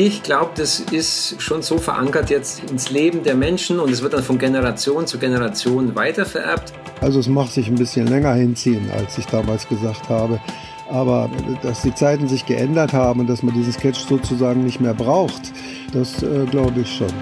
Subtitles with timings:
[0.00, 4.12] Ich glaube, das ist schon so verankert jetzt ins Leben der Menschen und es wird
[4.12, 6.72] dann von Generation zu Generation weitervererbt.
[7.00, 10.40] Also es macht sich ein bisschen länger hinziehen, als ich damals gesagt habe.
[10.88, 11.28] Aber
[11.62, 15.52] dass die Zeiten sich geändert haben und dass man diesen Sketch sozusagen nicht mehr braucht,
[15.92, 17.12] das äh, glaube ich schon.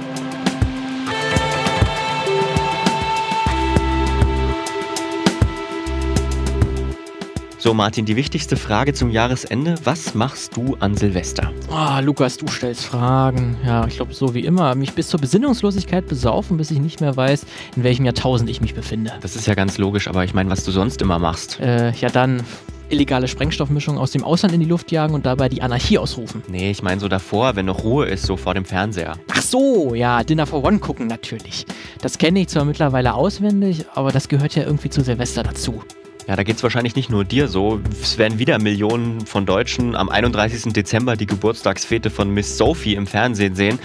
[7.67, 9.75] So, Martin, die wichtigste Frage zum Jahresende.
[9.83, 11.53] Was machst du an Silvester?
[11.69, 13.57] Ah, Lukas, du stellst Fragen.
[13.67, 14.77] Ja, ich glaube, so wie immer.
[14.77, 17.45] Mich bis zur Besinnungslosigkeit besaufen, bis ich nicht mehr weiß,
[17.75, 19.15] in welchem Jahrtausend ich mich befinde.
[19.21, 21.59] Das ist ja ganz logisch, aber ich meine, was du sonst immer machst.
[21.59, 22.45] Äh, ja, dann
[22.89, 26.45] illegale Sprengstoffmischungen aus dem Ausland in die Luft jagen und dabei die Anarchie ausrufen.
[26.47, 29.15] Nee, ich meine so davor, wenn noch Ruhe ist, so vor dem Fernseher.
[29.33, 31.67] Ach so, ja, Dinner for One gucken natürlich.
[32.01, 35.83] Das kenne ich zwar mittlerweile auswendig, aber das gehört ja irgendwie zu Silvester dazu.
[36.27, 37.81] Ja, da geht es wahrscheinlich nicht nur dir so.
[38.03, 40.73] Es werden wieder Millionen von Deutschen am 31.
[40.73, 43.79] Dezember die Geburtstagsfete von Miss Sophie im Fernsehen sehen.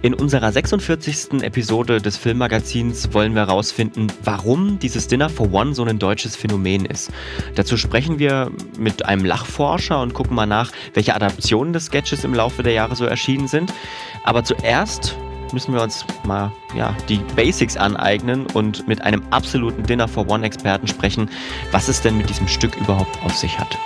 [0.00, 1.42] In unserer 46.
[1.42, 6.86] Episode des Filmmagazins wollen wir herausfinden, warum dieses Dinner for One so ein deutsches Phänomen
[6.86, 7.10] ist.
[7.54, 12.32] Dazu sprechen wir mit einem Lachforscher und gucken mal nach, welche Adaptionen des Sketches im
[12.32, 13.74] Laufe der Jahre so erschienen sind.
[14.22, 15.18] Aber zuerst
[15.52, 20.86] müssen wir uns mal ja, die Basics aneignen und mit einem absoluten Dinner for One-Experten
[20.86, 21.30] sprechen,
[21.70, 23.78] was es denn mit diesem Stück überhaupt auf sich hat.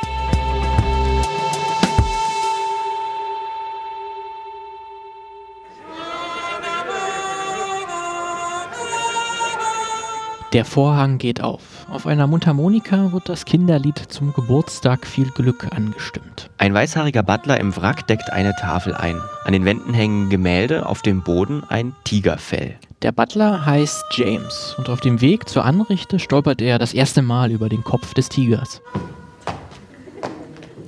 [10.55, 11.78] Der Vorhang geht auf.
[11.91, 16.51] Auf einer Mundharmonika wird das Kinderlied zum Geburtstag viel Glück angestimmt.
[16.59, 19.19] Ein weißhaariger Butler im Wrack deckt eine Tafel ein.
[19.45, 22.77] An den Wänden hängen Gemälde, auf dem Boden ein Tigerfell.
[23.01, 27.51] Der Butler heißt James und auf dem Weg zur Anrichte stolpert er das erste Mal
[27.53, 28.83] über den Kopf des Tigers.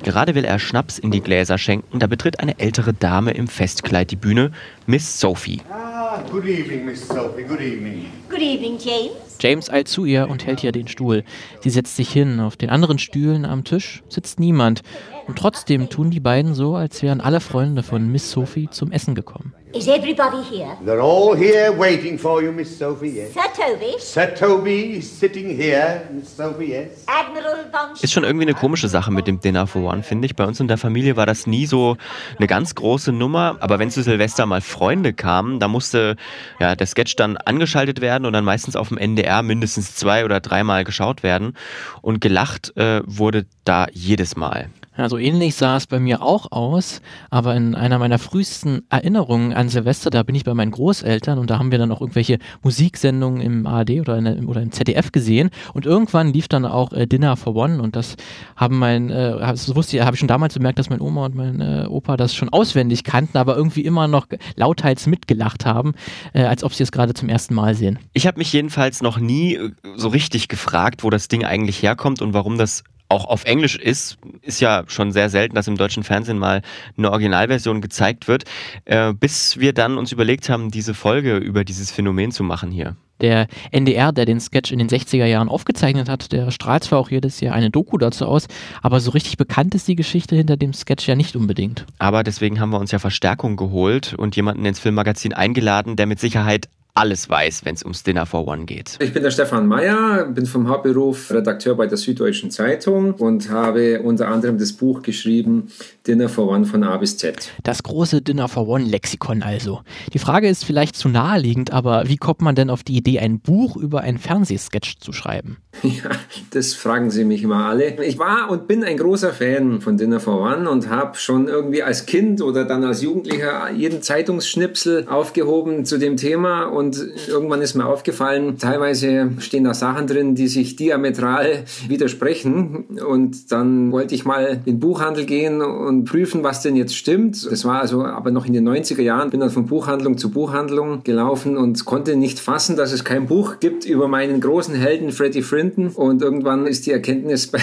[0.03, 4.11] Gerade will er Schnaps in die Gläser schenken, da betritt eine ältere Dame im Festkleid
[4.11, 4.51] die Bühne,
[4.87, 5.63] Miss Sophie.
[5.71, 5.90] Ah,
[6.31, 7.43] good evening, Miss Sophie.
[7.43, 8.07] Good evening.
[8.29, 9.37] Good evening, James.
[9.41, 11.25] James eilt zu ihr und hält ihr den Stuhl.
[11.61, 12.41] Sie setzt sich hin.
[12.41, 14.83] Auf den anderen Stühlen am Tisch sitzt niemand.
[15.27, 19.15] Und trotzdem tun die beiden so, als wären alle Freunde von Miss Sophie zum Essen
[19.15, 19.55] gekommen.
[19.73, 20.77] Is everybody here?
[20.85, 23.35] They're all here waiting for you, Miss Sophie, yes.
[23.35, 23.95] Sir Toby?
[24.01, 27.05] Sir Toby is sitting here, Miss Sophie, yes.
[27.07, 27.95] Admiral von...
[28.03, 30.35] Ist schon irgendwie eine komische Sache mit dem Dinner for One, finde ich.
[30.35, 31.97] Bei uns in der Familie war das nie so
[32.37, 33.59] eine ganz große Nummer.
[33.61, 36.17] Aber wenn zu Silvester mal Freunde kamen, da musste
[36.59, 40.41] ja, der Sketch dann angeschaltet werden und dann meistens auf dem NDR mindestens zwei oder
[40.41, 41.57] dreimal geschaut werden.
[42.03, 44.69] Und gelacht äh, wurde da jedes Mal.
[45.01, 47.01] Ja, so ähnlich sah es bei mir auch aus,
[47.31, 51.49] aber in einer meiner frühesten Erinnerungen an Silvester, da bin ich bei meinen Großeltern und
[51.49, 55.49] da haben wir dann auch irgendwelche Musiksendungen im ARD oder, in, oder im ZDF gesehen
[55.73, 58.17] und irgendwann lief dann auch äh, Dinner for One und das
[58.57, 61.35] haben mein, äh, das wusste ich, habe ich schon damals bemerkt, dass mein Oma und
[61.35, 65.95] mein äh, Opa das schon auswendig kannten, aber irgendwie immer noch lauthals mitgelacht haben,
[66.35, 67.99] äh, als ob sie es gerade zum ersten Mal sehen.
[68.13, 72.21] Ich habe mich jedenfalls noch nie äh, so richtig gefragt, wo das Ding eigentlich herkommt
[72.21, 76.05] und warum das auch auf Englisch ist, ist ja schon sehr selten, dass im deutschen
[76.05, 76.63] Fernsehen mal
[76.97, 78.45] eine Originalversion gezeigt wird,
[78.85, 82.97] äh, bis wir dann uns überlegt haben, diese Folge über dieses Phänomen zu machen hier.
[83.21, 87.11] Der NDR, der den Sketch in den 60er Jahren aufgezeichnet hat, der strahlt zwar auch
[87.11, 88.47] jedes Jahr eine Doku dazu aus,
[88.81, 91.85] aber so richtig bekannt ist die Geschichte hinter dem Sketch ja nicht unbedingt.
[91.99, 96.19] Aber deswegen haben wir uns ja Verstärkung geholt und jemanden ins Filmmagazin eingeladen, der mit
[96.19, 98.99] Sicherheit alles weiß, wenn es ums Dinner for One geht.
[99.01, 104.01] Ich bin der Stefan Meyer, bin vom Hauptberuf Redakteur bei der Süddeutschen Zeitung und habe
[104.03, 105.71] unter anderem das Buch geschrieben
[106.11, 107.53] Dinner for One von A bis Z.
[107.63, 109.83] Das große Dinner for One Lexikon also.
[110.13, 113.39] Die Frage ist vielleicht zu naheliegend, aber wie kommt man denn auf die Idee, ein
[113.39, 115.59] Buch über einen Fernsehsketch zu schreiben?
[115.83, 116.11] Ja,
[116.51, 118.03] das fragen Sie mich immer alle.
[118.05, 121.83] Ich war und bin ein großer Fan von Dinner for One und habe schon irgendwie
[121.83, 126.99] als Kind oder dann als Jugendlicher jeden Zeitungsschnipsel aufgehoben zu dem Thema und
[127.29, 133.93] irgendwann ist mir aufgefallen, teilweise stehen da Sachen drin, die sich diametral widersprechen und dann
[133.93, 137.51] wollte ich mal in den Buchhandel gehen und prüfen, was denn jetzt stimmt.
[137.51, 141.03] Das war also aber noch in den 90er Jahren, bin dann von Buchhandlung zu Buchhandlung
[141.05, 145.43] gelaufen und konnte nicht fassen, dass es kein Buch gibt über meinen großen Helden Freddie
[145.43, 147.61] Frinton und irgendwann ist die Erkenntnis bei,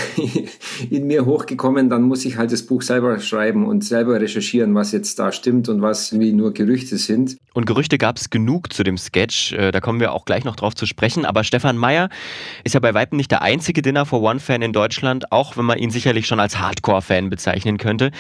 [0.89, 4.91] in mir hochgekommen, dann muss ich halt das Buch selber schreiben und selber recherchieren, was
[4.91, 7.37] jetzt da stimmt und was wie nur Gerüchte sind.
[7.53, 10.55] Und Gerüchte gab es genug zu dem Sketch, äh, da kommen wir auch gleich noch
[10.55, 12.09] drauf zu sprechen, aber Stefan Meyer
[12.63, 15.79] ist ja bei weitem nicht der einzige Dinner for One-Fan in Deutschland, auch wenn man
[15.79, 18.11] ihn sicherlich schon als Hardcore-Fan bezeichnen könnte.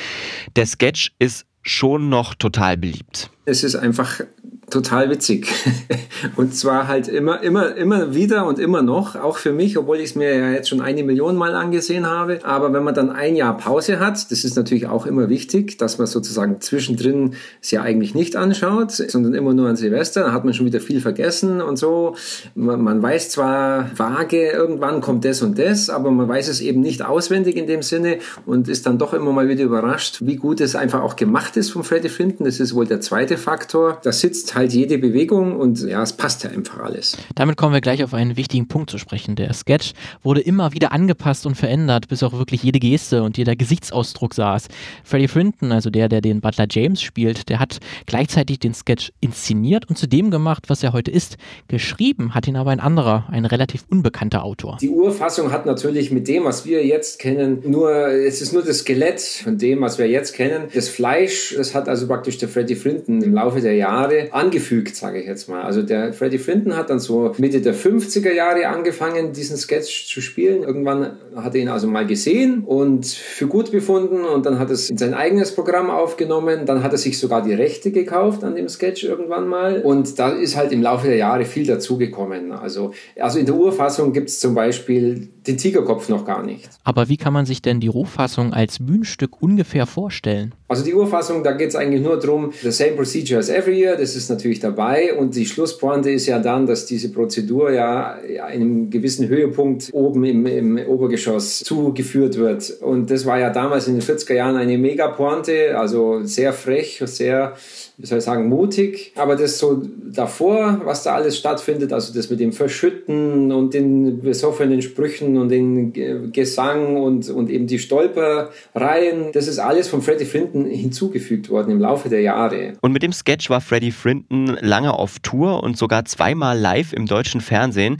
[0.55, 3.29] Der Sketch ist schon noch total beliebt.
[3.45, 4.21] Es ist einfach
[4.69, 5.47] total witzig.
[6.35, 10.11] und zwar halt immer, immer, immer wieder und immer noch, auch für mich, obwohl ich
[10.11, 12.39] es mir ja jetzt schon eine Million Mal angesehen habe.
[12.43, 15.97] Aber wenn man dann ein Jahr Pause hat, das ist natürlich auch immer wichtig, dass
[15.97, 20.43] man sozusagen zwischendrin es ja eigentlich nicht anschaut, sondern immer nur an Silvester, dann hat
[20.43, 22.15] man schon wieder viel vergessen und so.
[22.55, 26.81] Man, man weiß zwar vage, irgendwann kommt das und das, aber man weiß es eben
[26.81, 30.59] nicht auswendig in dem Sinne und ist dann doch immer mal wieder überrascht, wie gut
[30.59, 32.45] es einfach auch gemacht ist von Freddy Flinton.
[32.45, 33.99] Das ist wohl der zweite Faktor.
[34.03, 37.17] Da sitzt halt jede Bewegung und ja, es passt ja einfach alles.
[37.35, 39.35] Damit kommen wir gleich auf einen wichtigen Punkt zu sprechen.
[39.35, 39.93] Der Sketch
[40.23, 44.67] wurde immer wieder angepasst und verändert, bis auch wirklich jede Geste und jeder Gesichtsausdruck saß.
[45.03, 49.87] Freddie Frinton, also der, der den Butler James spielt, der hat gleichzeitig den Sketch inszeniert
[49.89, 51.37] und zu dem gemacht, was er heute ist.
[51.67, 54.77] Geschrieben hat ihn aber ein anderer, ein relativ unbekannter Autor.
[54.81, 58.79] Die Urfassung hat natürlich mit dem, was wir jetzt kennen, nur, es ist nur das
[58.79, 60.63] Skelett von dem, was wir jetzt kennen.
[60.73, 65.19] Das Fleisch, das hat also praktisch der Freddie Frinton im Laufe der Jahre angefügt, sage
[65.19, 65.61] ich jetzt mal.
[65.61, 70.21] Also der Freddie Frinton hat dann so Mitte der 50er Jahre angefangen, diesen Sketch zu
[70.21, 70.63] spielen.
[70.63, 74.73] Irgendwann hat er ihn also mal gesehen und für gut befunden und dann hat er
[74.73, 76.65] es in sein eigenes Programm aufgenommen.
[76.65, 80.29] Dann hat er sich sogar die Rechte gekauft an dem Sketch irgendwann mal und da
[80.29, 82.51] ist halt im Laufe der Jahre viel dazugekommen.
[82.51, 86.69] Also, also in der Urfassung gibt es zum Beispiel den Tigerkopf noch gar nicht.
[86.83, 90.53] Aber wie kann man sich denn die Rohfassung als Bühnenstück ungefähr vorstellen?
[90.67, 93.95] Also die Urfassung, da geht es eigentlich nur darum, the same procedure as every year,
[93.95, 98.89] das ist natürlich dabei und die Schlusspointe ist ja dann, dass diese Prozedur ja einem
[98.89, 102.69] gewissen Höhepunkt oben im, im Obergeschoss zugeführt wird.
[102.81, 107.53] Und das war ja damals in den 40er Jahren eine Mega-Pointe, also sehr frech, sehr
[107.99, 109.11] wie soll ich sagen, mutig.
[109.15, 114.21] Aber das so davor, was da alles stattfindet, also das mit dem Verschütten und den
[114.21, 120.25] besoffenen Sprüchen und den Gesang und, und eben die Stolpereien, das ist alles von Freddie
[120.25, 122.73] Frinton hinzugefügt worden im Laufe der Jahre.
[122.81, 127.07] Und mit dem Sketch war Freddie Frinton lange auf Tour und sogar zweimal live im
[127.07, 127.97] deutschen Fernsehen.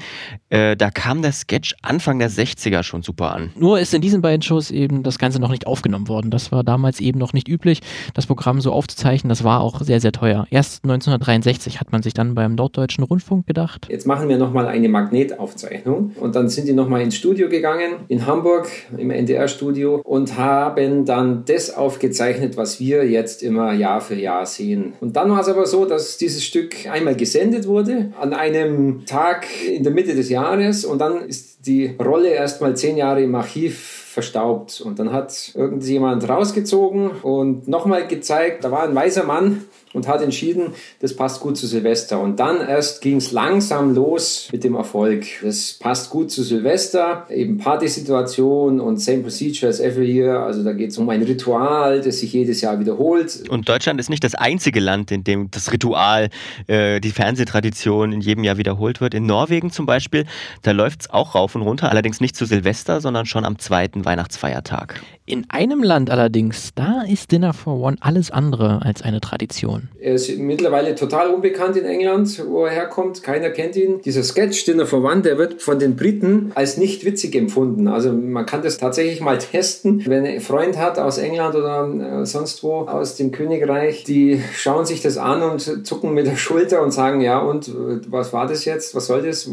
[0.50, 3.50] Äh, da kam der Sketch Anfang der 60er schon super an.
[3.58, 6.30] Nur ist in diesen beiden Shows eben das Ganze noch nicht aufgenommen worden.
[6.30, 7.82] Das war damals eben noch nicht üblich,
[8.14, 9.30] das Programm so aufzuzeichnen.
[9.30, 10.46] Das war auch sehr, sehr teuer.
[10.52, 13.88] Erst 1963 hat man sich dann beim Norddeutschen Rundfunk gedacht.
[13.90, 16.12] Jetzt machen wir nochmal eine Magnetaufzeichnung.
[16.20, 21.46] Und dann sind die nochmal ins Studio gegangen, in Hamburg, im NDR-Studio, und haben dann
[21.46, 24.94] das aufgezeichnet, was wir jetzt immer Jahr für Jahr sehen.
[25.00, 29.48] Und dann war es aber so, dass dieses Stück einmal gesendet wurde, an einem Tag
[29.68, 30.86] in der Mitte des Jahres.
[30.86, 34.82] Und dann ist die Rolle erstmal zehn Jahre im Archiv verstaubt.
[34.82, 40.22] Und dann hat irgendjemand rausgezogen und nochmal gezeigt, da war ein weißer Mann und hat
[40.22, 42.20] entschieden, das passt gut zu Silvester.
[42.20, 45.26] Und dann erst ging es langsam los mit dem Erfolg.
[45.42, 50.40] Das passt gut zu Silvester, eben Partysituation und same procedure as every year.
[50.40, 53.44] Also da geht es um ein Ritual, das sich jedes Jahr wiederholt.
[53.50, 56.30] Und Deutschland ist nicht das einzige Land, in dem das Ritual,
[56.68, 59.14] äh, die Fernsehtradition in jedem Jahr wiederholt wird.
[59.14, 60.26] In Norwegen zum Beispiel,
[60.64, 64.06] da läuft es auch rauf und runter, allerdings nicht zu Silvester, sondern schon am zweiten
[64.06, 65.02] Weihnachtsfeiertag.
[65.26, 69.77] In einem Land allerdings, da ist Dinner for One alles andere als eine Tradition.
[70.00, 73.24] Er ist mittlerweile total unbekannt in England, wo er herkommt.
[73.24, 74.02] Keiner kennt ihn.
[74.04, 77.88] Dieser Sketch Dinner for One, der wird von den Briten als nicht witzig empfunden.
[77.88, 80.04] Also man kann das tatsächlich mal testen.
[80.06, 84.86] Wenn ein Freund hat aus England oder äh, sonst wo aus dem Königreich, die schauen
[84.86, 87.72] sich das an und zucken mit der Schulter und sagen, ja und, äh,
[88.08, 88.96] was war das jetzt?
[88.96, 89.48] Was soll das?
[89.48, 89.52] Äh,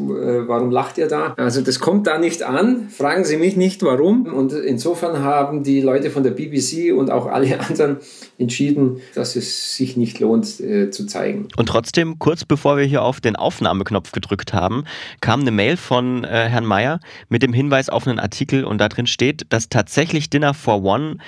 [0.49, 1.35] warum lacht ihr da?
[1.37, 2.88] Also das kommt da nicht an.
[2.91, 4.27] Fragen Sie mich nicht, warum.
[4.27, 7.98] Und insofern haben die Leute von der BBC und auch alle anderen
[8.39, 11.49] entschieden, dass es sich nicht lohnt äh, zu zeigen.
[11.56, 14.85] Und trotzdem, kurz bevor wir hier auf den Aufnahmeknopf gedrückt haben,
[15.21, 18.89] kam eine Mail von äh, Herrn Meyer mit dem Hinweis auf einen Artikel und da
[18.89, 21.19] drin steht, dass tatsächlich Dinner for One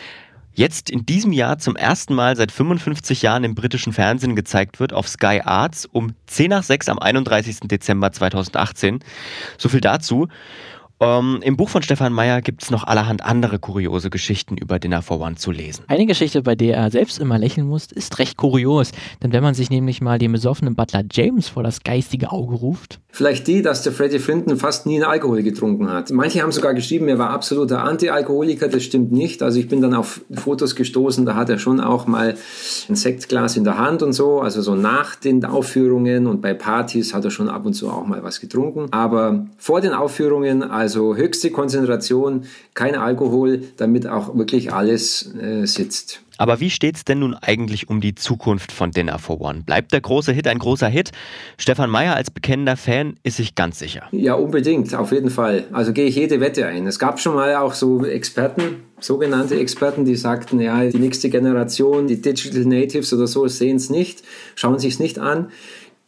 [0.56, 4.92] jetzt in diesem Jahr zum ersten Mal seit 55 Jahren im britischen Fernsehen gezeigt wird
[4.92, 7.60] auf Sky Arts um 10 nach 6 am 31.
[7.64, 9.00] Dezember 2018.
[9.58, 10.28] So viel dazu.
[10.98, 15.02] Ähm, Im Buch von Stefan Meyer gibt es noch allerhand andere kuriose Geschichten über Dinner
[15.02, 15.84] for One zu lesen.
[15.88, 18.92] Eine Geschichte, bei der er selbst immer lächeln muss, ist recht kurios.
[19.22, 23.00] Denn wenn man sich nämlich mal den besoffenen Butler James vor das geistige Auge ruft.
[23.10, 26.10] Vielleicht die, dass der Freddie Frinton fast nie einen Alkohol getrunken hat.
[26.10, 28.68] Manche haben sogar geschrieben, er war absoluter Anti-Alkoholiker.
[28.68, 29.42] Das stimmt nicht.
[29.42, 32.36] Also ich bin dann auf Fotos gestoßen, da hat er schon auch mal
[32.88, 34.40] ein Sektglas in der Hand und so.
[34.40, 38.06] Also so nach den Aufführungen und bei Partys hat er schon ab und zu auch
[38.06, 38.86] mal was getrunken.
[38.92, 45.66] Aber vor den Aufführungen, also also höchste Konzentration, kein Alkohol, damit auch wirklich alles äh,
[45.66, 46.20] sitzt.
[46.38, 49.64] Aber wie steht's denn nun eigentlich um die Zukunft von Dinner for One?
[49.66, 51.10] Bleibt der große Hit ein großer Hit?
[51.58, 54.02] Stefan Meyer als bekennender Fan ist sich ganz sicher.
[54.12, 55.64] Ja, unbedingt, auf jeden Fall.
[55.72, 56.86] Also gehe ich jede Wette ein.
[56.86, 62.06] Es gab schon mal auch so Experten, sogenannte Experten, die sagten, ja, die nächste Generation,
[62.06, 64.22] die Digital Natives oder so, sehen es nicht,
[64.54, 65.48] schauen sich es nicht an.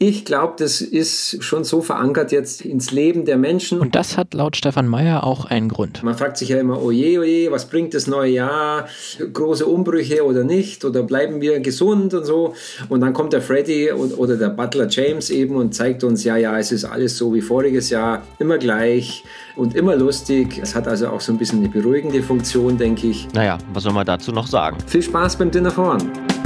[0.00, 3.80] Ich glaube, das ist schon so verankert jetzt ins Leben der Menschen.
[3.80, 6.04] Und das hat laut Stefan Meyer auch einen Grund.
[6.04, 8.86] Man fragt sich ja immer, oje, oje, was bringt das neue Jahr?
[9.32, 10.84] Große Umbrüche oder nicht?
[10.84, 12.54] Oder bleiben wir gesund und so?
[12.88, 16.56] Und dann kommt der Freddy oder der Butler James eben und zeigt uns, ja, ja,
[16.56, 19.24] es ist alles so wie voriges Jahr, immer gleich
[19.56, 20.60] und immer lustig.
[20.62, 23.26] Es hat also auch so ein bisschen eine beruhigende Funktion, denke ich.
[23.32, 24.78] Naja, was soll man dazu noch sagen?
[24.86, 26.37] Viel Spaß beim Dinner for One.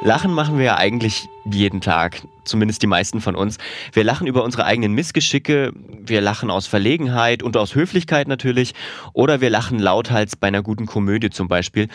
[0.00, 3.58] Lachen machen wir ja eigentlich jeden Tag, zumindest die meisten von uns.
[3.92, 8.74] Wir lachen über unsere eigenen Missgeschicke, wir lachen aus Verlegenheit und aus Höflichkeit natürlich,
[9.12, 11.88] oder wir lachen lauthals bei einer guten Komödie zum Beispiel.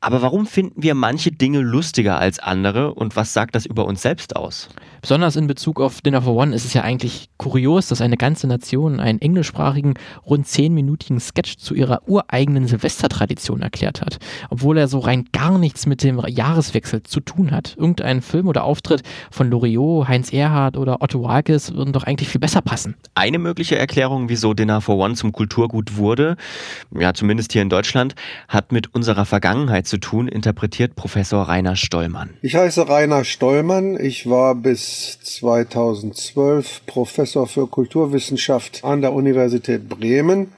[0.00, 4.02] Aber warum finden wir manche Dinge lustiger als andere und was sagt das über uns
[4.02, 4.68] selbst aus?
[5.02, 8.48] Besonders in Bezug auf Dinner for One ist es ja eigentlich kurios, dass eine ganze
[8.48, 9.94] Nation einen englischsprachigen,
[10.24, 14.18] rund zehnminütigen Sketch zu ihrer ureigenen Silvestertradition erklärt hat,
[14.50, 17.76] obwohl er so rein gar nichts mit dem Jahreswechsel zu tun hat.
[17.78, 18.95] Irgendein Film oder Auftritt
[19.30, 22.94] von Loriot, Heinz Erhardt oder Otto Walkes würden doch eigentlich viel besser passen.
[23.14, 26.36] Eine mögliche Erklärung, wieso Dinner for One zum Kulturgut wurde,
[26.98, 28.14] ja zumindest hier in Deutschland,
[28.48, 32.30] hat mit unserer Vergangenheit zu tun, interpretiert Professor Rainer Stollmann.
[32.42, 33.98] Ich heiße Rainer Stollmann.
[34.00, 40.52] Ich war bis 2012 Professor für Kulturwissenschaft an der Universität Bremen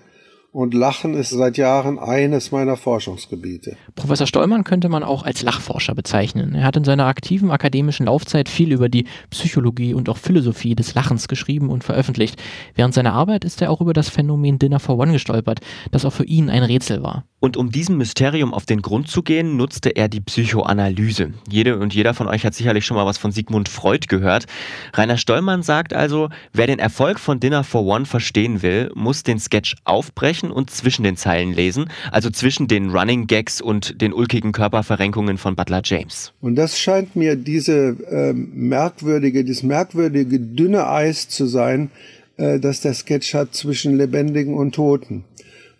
[0.50, 3.76] und Lachen ist seit Jahren eines meiner Forschungsgebiete.
[3.94, 6.54] Professor Stollmann könnte man auch als Lachforscher bezeichnen.
[6.54, 10.94] Er hat in seiner aktiven akademischen Laufzeit viel über die Psychologie und auch Philosophie des
[10.94, 12.40] Lachens geschrieben und veröffentlicht.
[12.74, 16.12] Während seiner Arbeit ist er auch über das Phänomen Dinner for One gestolpert, das auch
[16.12, 17.24] für ihn ein Rätsel war.
[17.40, 21.34] Und um diesem Mysterium auf den Grund zu gehen, nutzte er die Psychoanalyse.
[21.48, 24.46] Jede und jeder von euch hat sicherlich schon mal was von Sigmund Freud gehört.
[24.94, 29.38] Rainer Stollmann sagt also, wer den Erfolg von Dinner for One verstehen will, muss den
[29.38, 34.52] Sketch aufbrechen und zwischen den Zeilen lesen, also zwischen den Running Gags und den ulkigen
[34.52, 36.32] Körperverrenkungen von Butler James.
[36.40, 41.90] Und das scheint mir diese äh, merkwürdige, dieses merkwürdige dünne Eis zu sein,
[42.36, 45.24] äh, das der Sketch hat zwischen Lebendigen und Toten.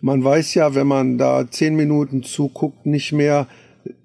[0.01, 3.47] Man weiß ja, wenn man da zehn Minuten zuguckt, nicht mehr,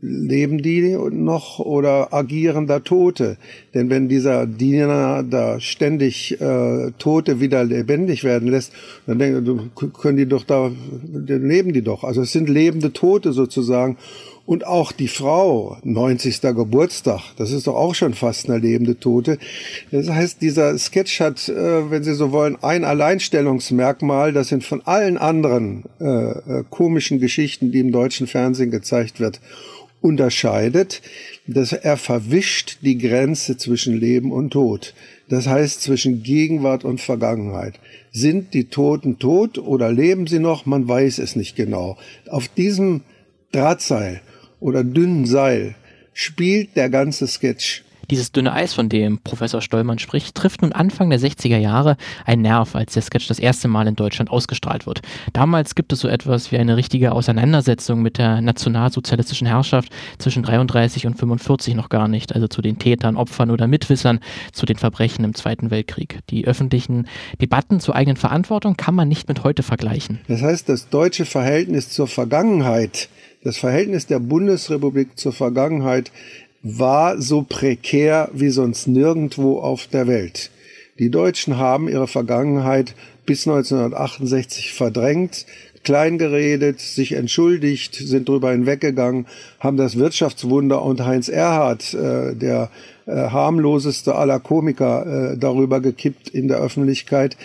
[0.00, 3.36] leben die noch oder agieren da Tote?
[3.74, 8.72] Denn wenn dieser Diener da ständig äh, Tote wieder lebendig werden lässt,
[9.06, 10.70] dann denken, können die doch da,
[11.02, 12.04] dann leben die doch.
[12.04, 13.96] Also es sind lebende Tote sozusagen.
[14.46, 16.42] Und auch die Frau, 90.
[16.42, 19.38] Geburtstag, das ist doch auch schon fast eine lebende Tote.
[19.90, 24.82] Das heißt, dieser Sketch hat, äh, wenn Sie so wollen, ein Alleinstellungsmerkmal, das sind von
[24.84, 29.40] allen anderen äh, äh, komischen Geschichten, die im deutschen Fernsehen gezeigt wird,
[30.02, 31.00] unterscheidet,
[31.46, 34.92] dass er verwischt die Grenze zwischen Leben und Tod.
[35.30, 37.80] Das heißt zwischen Gegenwart und Vergangenheit.
[38.12, 40.66] Sind die Toten tot oder leben sie noch?
[40.66, 41.96] Man weiß es nicht genau.
[42.28, 43.00] Auf diesem
[43.52, 44.20] Drahtseil
[44.64, 45.74] oder dünnen Seil
[46.14, 47.82] spielt der ganze Sketch.
[48.10, 52.42] Dieses dünne Eis, von dem Professor Stollmann spricht, trifft nun Anfang der 60er Jahre ein
[52.42, 55.00] Nerv, als der Sketch das erste Mal in Deutschland ausgestrahlt wird.
[55.32, 61.06] Damals gibt es so etwas wie eine richtige Auseinandersetzung mit der nationalsozialistischen Herrschaft zwischen 33
[61.06, 64.20] und 45 noch gar nicht, also zu den Tätern, Opfern oder Mitwissern,
[64.52, 66.20] zu den Verbrechen im Zweiten Weltkrieg.
[66.30, 67.06] Die öffentlichen
[67.40, 70.20] Debatten zur eigenen Verantwortung kann man nicht mit heute vergleichen.
[70.28, 73.08] Das heißt, das deutsche Verhältnis zur Vergangenheit
[73.44, 76.10] das Verhältnis der Bundesrepublik zur Vergangenheit
[76.62, 80.50] war so prekär wie sonst nirgendwo auf der Welt.
[80.98, 82.94] Die Deutschen haben ihre Vergangenheit
[83.26, 85.44] bis 1968 verdrängt,
[85.82, 89.26] kleingeredet, sich entschuldigt, sind drüber hinweggegangen,
[89.60, 92.70] haben das Wirtschaftswunder und Heinz Erhardt, äh, der
[93.06, 97.36] äh, harmloseste aller Komiker, äh, darüber gekippt in der Öffentlichkeit,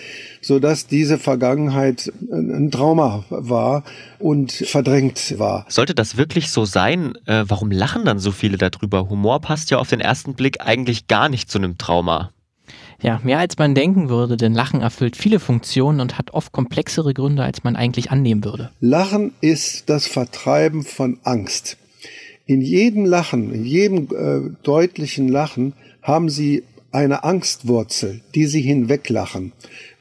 [0.42, 3.84] so dass diese Vergangenheit ein, ein Trauma war
[4.20, 5.66] und verdrängt war.
[5.70, 7.18] Sollte das wirklich so sein?
[7.26, 9.10] Äh, warum lachen dann so viele darüber?
[9.10, 12.32] Humor passt ja auf den ersten Blick eigentlich gar nicht zu einem Trauma.
[13.02, 17.14] Ja, mehr als man denken würde, denn Lachen erfüllt viele Funktionen und hat oft komplexere
[17.14, 18.72] Gründe, als man eigentlich annehmen würde.
[18.82, 21.78] Lachen ist das Vertreiben von Angst.
[22.50, 29.52] In jedem Lachen, in jedem äh, deutlichen Lachen haben sie eine Angstwurzel, die sie hinweglachen.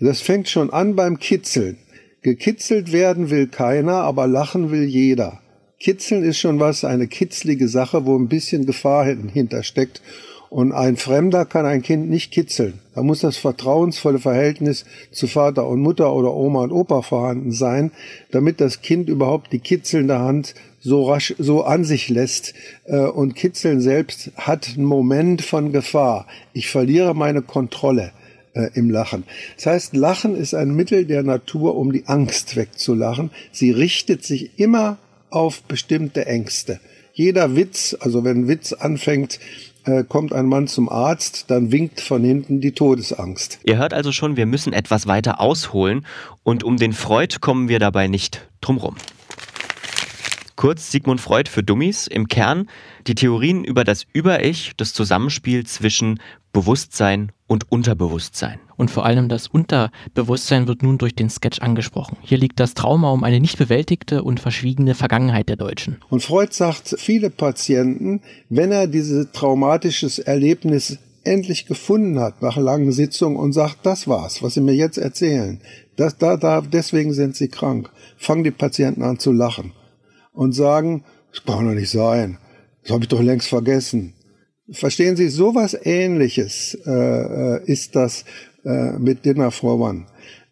[0.01, 1.77] Das fängt schon an beim Kitzeln.
[2.23, 5.43] Gekitzelt werden will keiner, aber lachen will jeder.
[5.79, 10.01] Kitzeln ist schon was, eine kitzlige Sache, wo ein bisschen Gefahr hintersteckt.
[10.49, 12.79] Und ein Fremder kann ein Kind nicht kitzeln.
[12.95, 17.91] Da muss das vertrauensvolle Verhältnis zu Vater und Mutter oder Oma und Opa vorhanden sein,
[18.31, 22.55] damit das Kind überhaupt die kitzelnde Hand so rasch so an sich lässt.
[22.85, 26.27] Äh, und Kitzeln selbst hat einen Moment von Gefahr.
[26.53, 28.13] Ich verliere meine Kontrolle
[28.55, 29.25] äh, im Lachen.
[29.57, 33.31] Das heißt, Lachen ist ein Mittel der Natur, um die Angst wegzulachen.
[33.53, 34.99] Sie richtet sich immer
[35.31, 36.81] auf bestimmte Ängste.
[37.13, 39.41] Jeder Witz, also wenn Witz anfängt,
[39.85, 43.59] äh, kommt ein Mann zum Arzt, dann winkt von hinten die Todesangst.
[43.65, 46.07] Ihr hört also schon, wir müssen etwas weiter ausholen
[46.43, 48.97] und um den Freud kommen wir dabei nicht drumrum.
[50.59, 52.09] Kurz Sigmund Freud für Dummies.
[52.09, 52.69] Im Kern
[53.07, 56.19] die Theorien über das Über-Ich, das Zusammenspiel zwischen
[56.53, 58.59] Bewusstsein und Unterbewusstsein.
[58.77, 62.17] Und vor allem das Unterbewusstsein wird nun durch den Sketch angesprochen.
[62.23, 65.99] Hier liegt das Trauma um eine nicht bewältigte und verschwiegene Vergangenheit der Deutschen.
[66.11, 72.91] Und Freud sagt, viele Patienten, wenn er dieses traumatisches Erlebnis endlich gefunden hat nach langen
[72.91, 75.61] Sitzungen und sagt, das war's, was Sie mir jetzt erzählen,
[75.95, 79.73] das, da, da, deswegen sind Sie krank, fangen die Patienten an zu lachen
[80.39, 81.03] und sagen,
[81.33, 82.39] das kann doch nicht sein.
[82.83, 84.15] Das habe ich doch längst vergessen.
[84.71, 88.25] Verstehen Sie, sowas ähnliches äh, äh, ist das
[88.65, 90.07] äh, mit Dinner for One.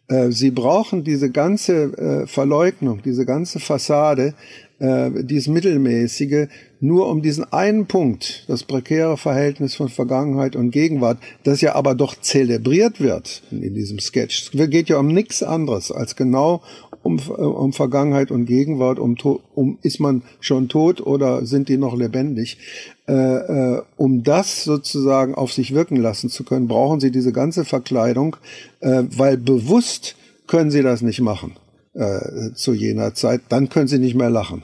[0.09, 4.33] Äh, Sie brauchen diese ganze äh, Verleugnung, diese ganze Fassade,
[4.79, 6.47] äh, dieses Mittelmäßige,
[6.81, 11.95] nur um diesen einen Punkt, das prekäre Verhältnis von Vergangenheit und Gegenwart, das ja aber
[11.95, 14.51] doch zelebriert wird in diesem Sketch.
[14.53, 16.61] Es geht ja um nichts anderes als genau
[17.07, 19.15] um, um Vergangenheit und Gegenwart, um,
[19.55, 22.57] um ist man schon tot oder sind die noch lebendig.
[23.07, 27.63] Äh, äh, um das sozusagen auf sich wirken lassen zu können, brauchen sie diese ganze
[27.63, 28.35] Verkleidung,
[28.81, 30.15] äh, weil bewusst
[30.47, 31.53] können sie das nicht machen
[31.93, 33.41] äh, zu jener Zeit.
[33.47, 34.63] Dann können sie nicht mehr lachen.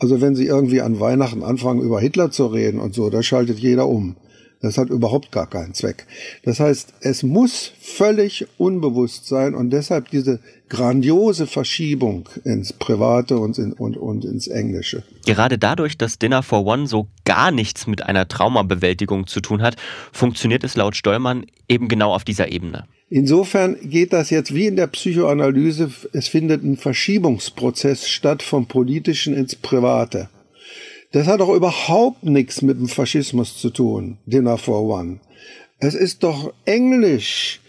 [0.00, 3.60] Also wenn sie irgendwie an Weihnachten anfangen, über Hitler zu reden und so, da schaltet
[3.60, 4.16] jeder um.
[4.64, 6.06] Das hat überhaupt gar keinen Zweck.
[6.42, 10.40] Das heißt, es muss völlig unbewusst sein und deshalb diese
[10.70, 15.02] grandiose Verschiebung ins Private und, in, und, und ins Englische.
[15.26, 19.76] Gerade dadurch, dass Dinner for One so gar nichts mit einer Traumabewältigung zu tun hat,
[20.12, 22.84] funktioniert es laut Stollmann eben genau auf dieser Ebene.
[23.10, 29.34] Insofern geht das jetzt wie in der Psychoanalyse, es findet ein Verschiebungsprozess statt vom Politischen
[29.34, 30.30] ins Private.
[31.14, 35.20] Das hat doch überhaupt nichts mit dem Faschismus zu tun, Dinner for One.
[35.78, 37.60] Es ist doch Englisch.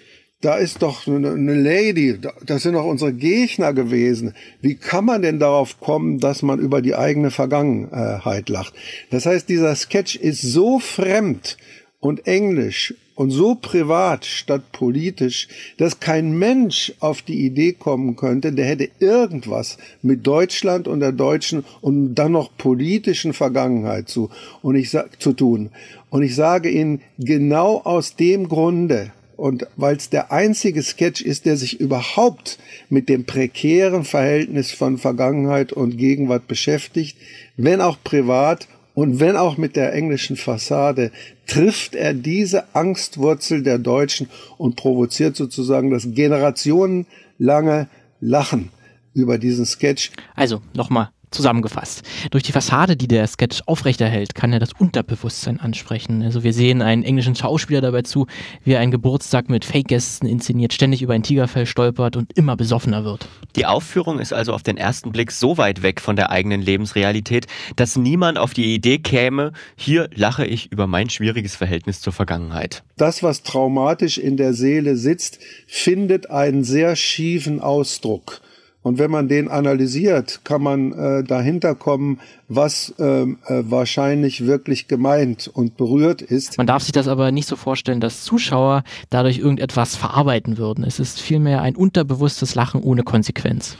[0.41, 4.33] Da ist doch eine Lady, das sind doch unsere Gegner gewesen.
[4.61, 8.73] Wie kann man denn darauf kommen, dass man über die eigene Vergangenheit lacht?
[9.11, 11.57] Das heißt, dieser Sketch ist so fremd
[11.99, 15.47] und englisch und so privat statt politisch,
[15.77, 21.13] dass kein Mensch auf die Idee kommen könnte, der hätte irgendwas mit Deutschland und der
[21.13, 24.29] deutschen und dann noch politischen Vergangenheit zu,
[24.61, 25.69] und ich zu tun.
[26.09, 31.45] Und ich sage Ihnen, genau aus dem Grunde, und weil es der einzige Sketch ist,
[31.45, 32.57] der sich überhaupt
[32.89, 37.17] mit dem prekären Verhältnis von Vergangenheit und Gegenwart beschäftigt,
[37.57, 41.11] wenn auch privat und wenn auch mit der englischen Fassade,
[41.45, 47.87] trifft er diese Angstwurzel der Deutschen und provoziert sozusagen das generationenlange
[48.21, 48.69] Lachen
[49.13, 50.11] über diesen Sketch.
[50.33, 52.03] Also nochmal Zusammengefasst.
[52.31, 56.23] Durch die Fassade, die der Sketch aufrechterhält, kann er das Unterbewusstsein ansprechen.
[56.23, 58.27] Also wir sehen einen englischen Schauspieler dabei zu,
[58.63, 63.03] wie er einen Geburtstag mit Fake-Gästen inszeniert, ständig über ein Tigerfell stolpert und immer besoffener
[63.03, 63.27] wird.
[63.57, 67.47] Die Aufführung ist also auf den ersten Blick so weit weg von der eigenen Lebensrealität,
[67.75, 72.83] dass niemand auf die Idee käme, hier lache ich über mein schwieriges Verhältnis zur Vergangenheit.
[72.95, 78.39] Das, was traumatisch in der Seele sitzt, findet einen sehr schiefen Ausdruck.
[78.85, 84.87] Und wenn man den analysiert, kann man äh, dahinter kommen, was ähm, äh, wahrscheinlich wirklich
[84.87, 86.59] gemeint und berührt ist.
[86.59, 90.83] Man darf sich das aber nicht so vorstellen, dass Zuschauer dadurch irgendetwas verarbeiten würden.
[90.83, 93.75] Es ist vielmehr ein unterbewusstes Lachen ohne Konsequenz.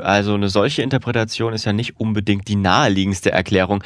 [0.00, 3.82] Also eine solche Interpretation ist ja nicht unbedingt die naheliegendste Erklärung.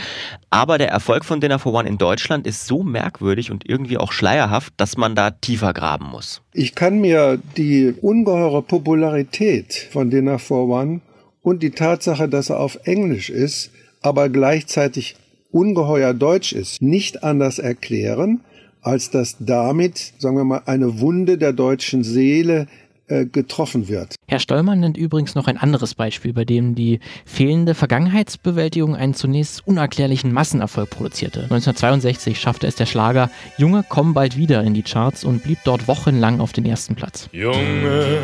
[0.50, 4.12] Aber der Erfolg von Dinner for One in Deutschland ist so merkwürdig und irgendwie auch
[4.12, 6.42] schleierhaft, dass man da tiefer graben muss.
[6.53, 11.00] Ich kann mir die ungeheure Popularität von Dinner for One
[11.42, 15.16] und die Tatsache, dass er auf Englisch ist, aber gleichzeitig
[15.50, 18.40] ungeheuer deutsch ist, nicht anders erklären,
[18.83, 22.66] als dass damit, sagen wir mal, eine Wunde der deutschen Seele
[23.07, 24.14] äh, getroffen wird.
[24.27, 29.67] Herr Stollmann nennt übrigens noch ein anderes Beispiel, bei dem die fehlende Vergangenheitsbewältigung einen zunächst
[29.67, 31.43] unerklärlichen Massenerfolg produzierte.
[31.43, 35.87] 1962 schaffte es der Schlager Junge, komm bald wieder in die Charts und blieb dort
[35.87, 37.29] wochenlang auf den ersten Platz.
[37.33, 38.21] Junge,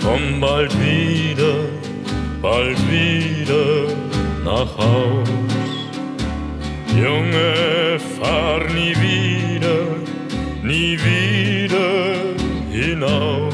[0.00, 1.54] komm bald wieder,
[2.40, 3.92] bald wieder
[4.44, 5.28] nach Haus.
[6.96, 9.86] Junge, fahr nie wieder,
[10.62, 12.16] nie wieder
[12.70, 13.45] hinaus.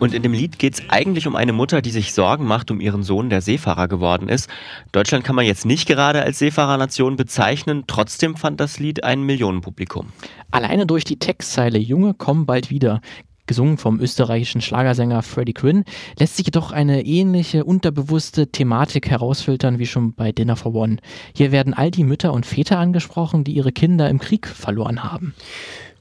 [0.00, 2.80] Und in dem Lied geht es eigentlich um eine Mutter, die sich Sorgen macht um
[2.80, 4.48] ihren Sohn, der Seefahrer geworden ist.
[4.92, 10.06] Deutschland kann man jetzt nicht gerade als Seefahrernation bezeichnen, trotzdem fand das Lied ein Millionenpublikum.
[10.50, 13.02] Alleine durch die Textzeile Junge, komm bald wieder
[13.46, 15.84] gesungen vom österreichischen Schlagersänger Freddie Quinn,
[16.18, 20.98] lässt sich jedoch eine ähnliche unterbewusste Thematik herausfiltern wie schon bei Dinner for One.
[21.36, 25.34] Hier werden all die Mütter und Väter angesprochen, die ihre Kinder im Krieg verloren haben.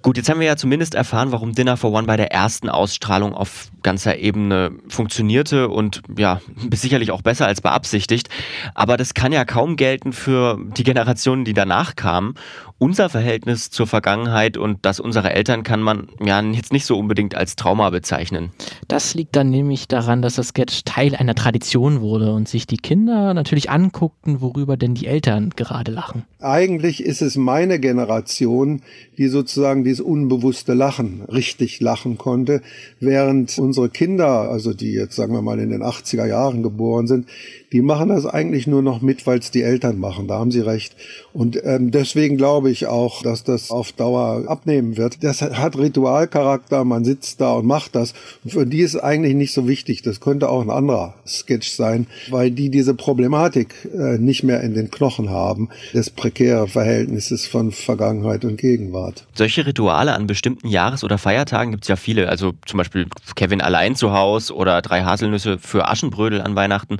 [0.01, 3.33] Gut, jetzt haben wir ja zumindest erfahren, warum Dinner for One bei der ersten Ausstrahlung
[3.33, 6.39] auf ganzer Ebene funktionierte und ja,
[6.73, 8.29] sicherlich auch besser als beabsichtigt.
[8.75, 12.35] Aber das kann ja kaum gelten für die Generationen, die danach kamen.
[12.81, 17.35] Unser Verhältnis zur Vergangenheit und das unserer Eltern kann man ja jetzt nicht so unbedingt
[17.35, 18.51] als Trauma bezeichnen.
[18.87, 22.77] Das liegt dann nämlich daran, dass das Sketch Teil einer Tradition wurde und sich die
[22.77, 26.23] Kinder natürlich anguckten, worüber denn die Eltern gerade lachen.
[26.39, 28.81] Eigentlich ist es meine Generation,
[29.17, 32.61] die sozusagen dieses unbewusste Lachen richtig lachen konnte,
[33.01, 37.27] während unsere Kinder, also die jetzt sagen wir mal in den 80er Jahren geboren sind,
[37.71, 40.27] die machen das eigentlich nur noch mit, weil es die Eltern machen.
[40.27, 40.95] Da haben sie recht.
[41.33, 45.23] Und ähm, deswegen glaube ich auch, dass das auf Dauer abnehmen wird.
[45.23, 48.13] Das hat Ritualcharakter, man sitzt da und macht das.
[48.45, 50.01] Für die ist eigentlich nicht so wichtig.
[50.01, 54.73] Das könnte auch ein anderer Sketch sein, weil die diese Problematik äh, nicht mehr in
[54.73, 59.25] den Knochen haben, des prekären Verhältnisses von Vergangenheit und Gegenwart.
[59.33, 62.29] Solche Rituale an bestimmten Jahres- oder Feiertagen gibt es ja viele.
[62.29, 66.97] Also zum Beispiel Kevin allein zu Hause oder drei Haselnüsse für Aschenbrödel an Weihnachten.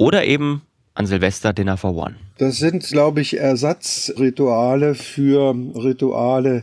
[0.00, 0.62] Oder eben
[0.94, 2.14] an Silvester Dinner for One.
[2.38, 6.62] Das sind, glaube ich, Ersatzrituale für Rituale,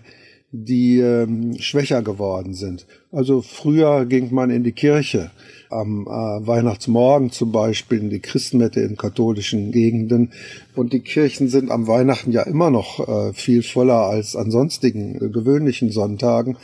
[0.52, 2.88] die ähm, schwächer geworden sind.
[3.12, 5.30] Also früher ging man in die Kirche
[5.70, 10.32] am äh, Weihnachtsmorgen zum Beispiel in die Christenmette in katholischen Gegenden.
[10.76, 15.14] Und die Kirchen sind am Weihnachten ja immer noch äh, viel voller als an sonstigen
[15.14, 16.58] äh, gewöhnlichen Sonntagen.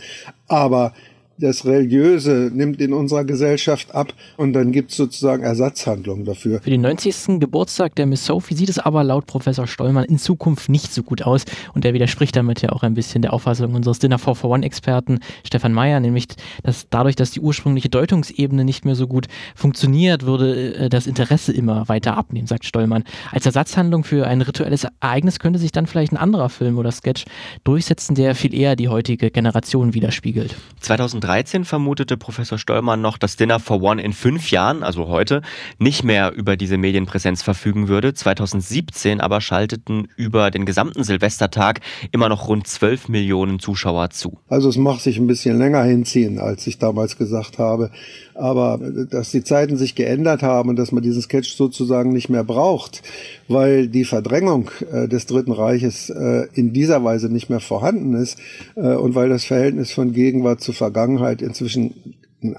[0.47, 0.93] Aber
[1.37, 6.61] das Religiöse nimmt in unserer Gesellschaft ab und dann gibt es sozusagen Ersatzhandlungen dafür.
[6.61, 7.39] Für den 90.
[7.39, 11.23] Geburtstag der Miss Sophie sieht es aber laut Professor Stollmann in Zukunft nicht so gut
[11.23, 14.65] aus und er widerspricht damit ja auch ein bisschen der Auffassung unseres Dinner for One
[14.65, 16.27] Experten Stefan Meyer, nämlich
[16.63, 21.51] dass dadurch, dass die ursprüngliche Deutungsebene nicht mehr so gut funktioniert, würde äh, das Interesse
[21.51, 23.03] immer weiter abnehmen, sagt Stollmann.
[23.31, 27.25] Als Ersatzhandlung für ein rituelles Ereignis könnte sich dann vielleicht ein anderer Film oder Sketch
[27.63, 30.55] durchsetzen, der viel eher die heutige Generation widerspiegelt.
[30.81, 35.41] 2003 2013 vermutete Professor Stollmann noch, dass Dinner for One in fünf Jahren, also heute,
[35.79, 38.13] nicht mehr über diese Medienpräsenz verfügen würde.
[38.13, 44.37] 2017 aber schalteten über den gesamten Silvestertag immer noch rund 12 Millionen Zuschauer zu.
[44.47, 47.89] Also es macht sich ein bisschen länger hinziehen, als ich damals gesagt habe.
[48.35, 52.43] Aber dass die Zeiten sich geändert haben und dass man diesen Sketch sozusagen nicht mehr
[52.43, 53.01] braucht,
[53.47, 58.37] weil die Verdrängung äh, des Dritten Reiches äh, in dieser Weise nicht mehr vorhanden ist
[58.75, 61.93] äh, und weil das Verhältnis von Gegenwart zu Vergangenheit inzwischen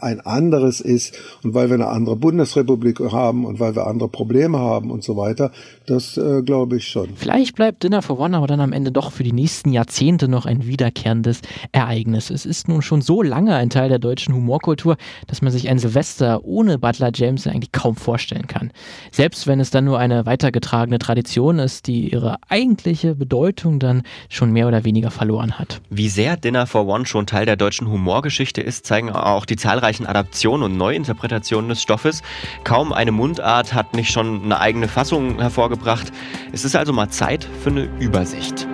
[0.00, 4.58] ein anderes ist und weil wir eine andere Bundesrepublik haben und weil wir andere Probleme
[4.58, 5.50] haben und so weiter,
[5.86, 7.10] das äh, glaube ich schon.
[7.16, 10.46] Vielleicht bleibt Dinner for One aber dann am Ende doch für die nächsten Jahrzehnte noch
[10.46, 11.42] ein wiederkehrendes
[11.72, 12.30] Ereignis.
[12.30, 15.78] Es ist nun schon so lange ein Teil der deutschen Humorkultur, dass man sich ein
[15.78, 18.70] Silvester ohne Butler James eigentlich kaum vorstellen kann.
[19.10, 24.52] Selbst wenn es dann nur eine weitergetragene Tradition ist, die ihre eigentliche Bedeutung dann schon
[24.52, 25.80] mehr oder weniger verloren hat.
[25.90, 30.06] Wie sehr Dinner for One schon Teil der deutschen Humorgeschichte ist, zeigen auch die zahlreichen
[30.06, 32.22] Adaptionen und Neuinterpretationen des Stoffes.
[32.62, 36.12] Kaum eine Mundart hat nicht schon eine eigene Fassung hervorgebracht.
[36.52, 38.68] Es ist also mal Zeit für eine Übersicht.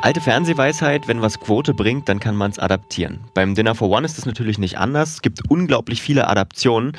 [0.00, 3.20] Alte Fernsehweisheit, wenn was Quote bringt, dann kann man es adaptieren.
[3.34, 5.10] Beim Dinner for One ist es natürlich nicht anders.
[5.10, 6.96] Es gibt unglaublich viele Adaptionen.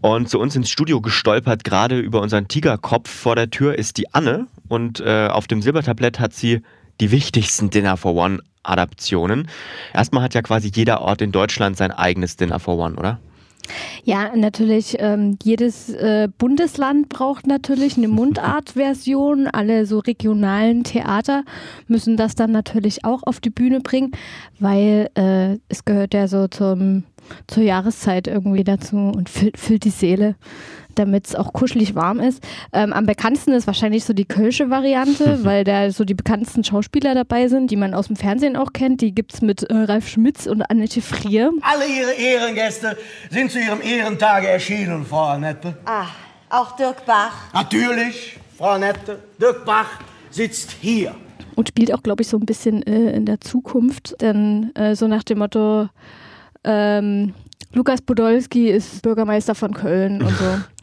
[0.00, 4.14] Und zu uns ins Studio gestolpert, gerade über unseren Tigerkopf vor der Tür, ist die
[4.14, 4.46] Anne.
[4.70, 6.62] Und äh, auf dem Silbertablett hat sie
[7.00, 9.48] die wichtigsten Dinner for One Adaptionen.
[9.92, 13.18] Erstmal hat ja quasi jeder Ort in Deutschland sein eigenes Dinner for One, oder?
[14.04, 14.96] Ja, natürlich.
[15.00, 19.48] Ähm, jedes äh, Bundesland braucht natürlich eine Mundartversion.
[19.48, 21.42] Alle so regionalen Theater
[21.88, 24.12] müssen das dann natürlich auch auf die Bühne bringen,
[24.60, 27.04] weil äh, es gehört ja so zum,
[27.48, 30.36] zur Jahreszeit irgendwie dazu und füllt, füllt die Seele
[30.94, 32.42] damit es auch kuschelig warm ist.
[32.72, 37.14] Ähm, am bekanntesten ist wahrscheinlich so die Kölsche Variante, weil da so die bekanntesten Schauspieler
[37.14, 39.00] dabei sind, die man aus dem Fernsehen auch kennt.
[39.00, 41.52] Die gibt es mit äh, Ralf Schmitz und Annette Frier.
[41.62, 42.96] Alle Ihre Ehrengäste
[43.30, 45.76] sind zu Ihrem Ehrentage erschienen, Frau Annette.
[45.84, 46.06] Ah,
[46.48, 47.32] auch Dirk Bach.
[47.54, 49.18] Natürlich, Frau Annette.
[49.40, 50.00] Dirk Bach
[50.30, 51.14] sitzt hier.
[51.56, 54.20] Und spielt auch, glaube ich, so ein bisschen äh, in der Zukunft.
[54.20, 55.88] Denn äh, so nach dem Motto,
[56.64, 57.34] ähm,
[57.72, 60.44] Lukas Podolski ist Bürgermeister von Köln und so.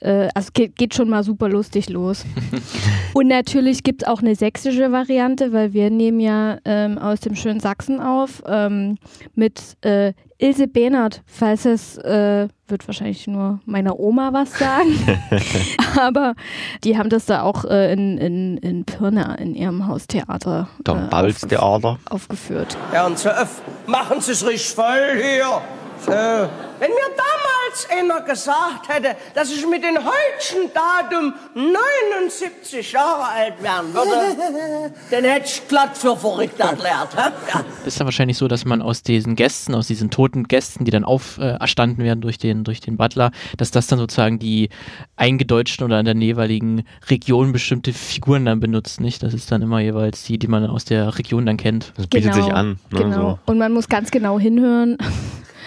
[0.00, 2.24] Äh, also geht, geht schon mal super lustig los.
[3.14, 7.34] und natürlich gibt es auch eine sächsische Variante, weil wir nehmen ja ähm, aus dem
[7.34, 8.98] schönen Sachsen auf ähm,
[9.34, 15.20] mit äh, Ilse Behnert, falls es äh, wird wahrscheinlich nur meiner Oma was sagen.
[16.00, 16.34] Aber
[16.82, 21.98] die haben das da auch äh, in, in, in Pirna in ihrem Haustheater äh, Theater.
[22.08, 22.76] aufgeführt.
[23.16, 25.60] ZF, machen Sie es richtig voll hier.
[26.06, 26.12] So.
[26.12, 27.49] Wenn mir damals
[27.90, 35.24] einer gesagt hätte, dass ich mit dem heutigen Datum 79 Jahre alt werden würde, dann
[35.24, 37.08] hätte ich glatt für verrückt erklärt.
[37.14, 37.64] Ja.
[37.84, 41.04] Ist dann wahrscheinlich so, dass man aus diesen Gästen, aus diesen toten Gästen, die dann
[41.04, 44.68] auferstanden werden durch den, durch den Butler, dass das dann sozusagen die
[45.16, 49.22] eingedeutschten oder in der jeweiligen Region bestimmte Figuren dann benutzt, nicht?
[49.22, 51.92] Das ist dann immer jeweils die, die man aus der Region dann kennt.
[51.96, 52.78] Das bietet sich an.
[52.90, 53.20] Ne, Genau.
[53.20, 53.38] so.
[53.46, 54.98] Und man muss ganz genau hinhören,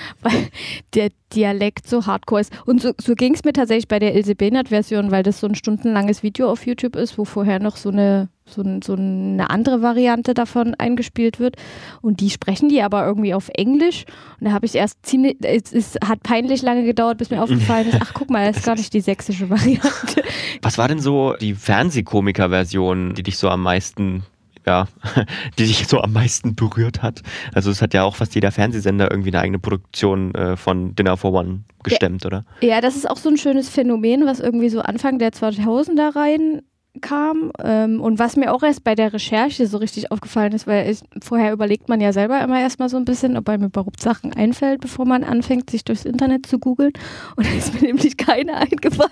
[0.21, 0.47] weil
[0.93, 2.53] der Dialekt so hardcore ist.
[2.65, 5.55] Und so, so ging es mir tatsächlich bei der Ilse Behnert-Version, weil das so ein
[5.55, 10.33] stundenlanges Video auf YouTube ist, wo vorher noch so eine, so, so eine andere Variante
[10.33, 11.55] davon eingespielt wird.
[12.01, 14.05] Und die sprechen die aber irgendwie auf Englisch.
[14.39, 17.87] Und da habe ich erst ziemlich, es, es hat peinlich lange gedauert, bis mir aufgefallen
[17.89, 20.23] ist, ach guck mal, das ist gar nicht die sächsische Variante.
[20.61, 24.23] Was war denn so die Fernsehkomiker-Version, die dich so am meisten,
[24.65, 24.87] ja,
[25.57, 27.21] die dich so am meisten berührt hat?
[27.53, 31.17] Also es hat ja auch fast jeder Fernsehsender irgendwie eine eigene Produktion äh, von Dinner
[31.17, 32.45] for One gestemmt, oder?
[32.61, 36.61] Ja, das ist auch so ein schönes Phänomen, was irgendwie so Anfang der 2000er rein
[37.01, 40.89] kam ähm, und was mir auch erst bei der Recherche so richtig aufgefallen ist, weil
[40.89, 44.33] ich, vorher überlegt man ja selber immer erstmal so ein bisschen, ob einem überhaupt Sachen
[44.33, 46.93] einfällt, bevor man anfängt, sich durchs Internet zu googeln
[47.35, 49.11] und da ist mir nämlich keine eingefallen.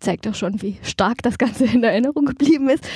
[0.00, 2.86] Zeigt doch schon, wie stark das Ganze in Erinnerung geblieben ist.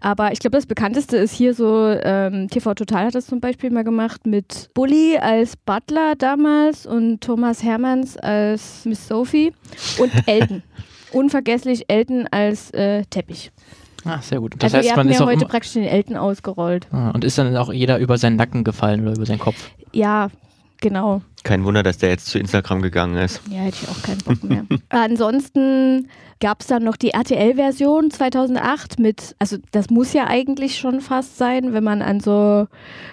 [0.00, 3.70] Aber ich glaube, das bekannteste ist hier so, ähm, TV Total hat das zum Beispiel
[3.70, 9.52] mal gemacht mit Bully als Butler damals und Thomas Hermanns als Miss Sophie
[9.98, 10.62] und Elton.
[11.12, 13.52] Unvergesslich Elton als äh, Teppich.
[14.04, 14.54] Ah, sehr gut.
[14.58, 16.86] Das also heißt, ihr man ist auch heute praktisch den Elton ausgerollt.
[16.92, 19.70] ah, und ist dann auch jeder über seinen Nacken gefallen oder über seinen Kopf.
[19.92, 20.30] Ja,
[20.80, 21.22] genau.
[21.42, 23.40] Kein Wunder, dass der jetzt zu Instagram gegangen ist.
[23.50, 24.64] Ja, hätte ich auch keinen Bock mehr.
[24.88, 26.08] Ansonsten
[26.40, 31.38] gab es dann noch die RTL-Version 2008 mit, also das muss ja eigentlich schon fast
[31.38, 32.66] sein, wenn man an so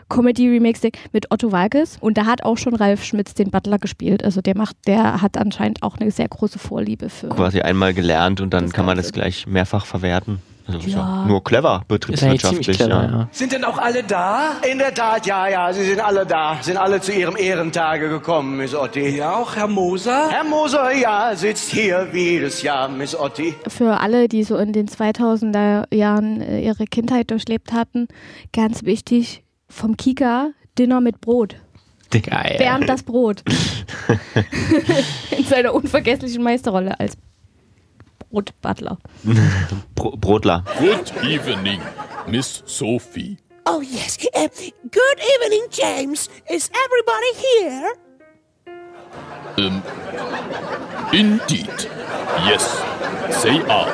[0.09, 1.97] Comedy-Remakes denkt, mit Otto Walkes.
[2.01, 4.23] Und da hat auch schon Ralf Schmitz den Butler gespielt.
[4.23, 7.29] Also der macht, der hat anscheinend auch eine sehr große Vorliebe für.
[7.29, 10.41] Quasi einmal gelernt und dann kann man das gleich mehrfach verwerten.
[10.67, 10.97] Ist Ja.
[10.97, 12.77] ja nur clever, betriebswirtschaftlich.
[12.77, 13.03] clever, ja.
[13.11, 13.27] ja.
[13.31, 14.57] Sind denn auch alle da?
[14.69, 16.57] In der Tat, ja, ja, Sie sind alle da.
[16.61, 19.17] Sind alle zu Ihrem Ehrentage gekommen, Miss Otti.
[19.17, 20.29] Ja, auch Herr Moser?
[20.29, 23.55] Herr Moser, ja, sitzt hier wie jedes Jahr, Miss Otti.
[23.67, 28.07] Für alle, die so in den 2000er Jahren äh, ihre Kindheit durchlebt hatten,
[28.53, 31.55] ganz wichtig, vom Kika Dinner mit Brot.
[32.11, 32.55] Geil.
[32.59, 33.43] Bernd das Brot.
[35.37, 37.17] in seiner unvergesslichen Meisterrolle als
[38.33, 38.97] Brotbutler.
[39.95, 40.63] Bro Brotler.
[40.79, 41.79] Good evening,
[42.27, 43.37] Miss Sophie.
[43.65, 44.17] Oh, yes.
[44.35, 44.47] Uh,
[44.91, 46.29] good evening, James.
[46.49, 47.93] Is everybody here?
[49.57, 49.83] Um,
[51.13, 51.89] indeed.
[52.45, 52.81] Yes,
[53.43, 53.89] they are,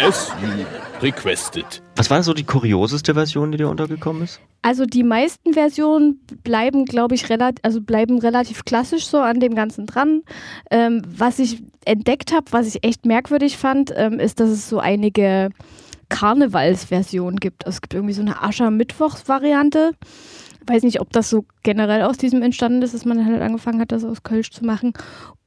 [0.00, 0.66] as you
[1.02, 1.66] requested.
[1.96, 4.40] Was war so die kurioseste Version, die dir untergekommen ist?
[4.62, 9.54] Also die meisten Versionen bleiben, glaube ich, relativ, also bleiben relativ klassisch so an dem
[9.56, 10.22] Ganzen dran.
[10.70, 14.78] Ähm, was ich entdeckt habe, was ich echt merkwürdig fand, ähm, ist, dass es so
[14.78, 15.50] einige
[16.08, 17.66] Karnevalsversionen gibt.
[17.66, 19.92] Also es gibt irgendwie so eine Aschermittwochs-Variante.
[20.66, 23.90] Weiß nicht, ob das so generell aus diesem entstanden ist, dass man halt angefangen hat,
[23.90, 24.92] das aus Kölsch zu machen.